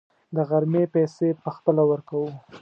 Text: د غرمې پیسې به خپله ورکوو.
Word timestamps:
د 0.35 0.37
غرمې 0.49 0.83
پیسې 0.93 1.27
به 1.41 1.49
خپله 1.57 1.83
ورکوو. 1.91 2.29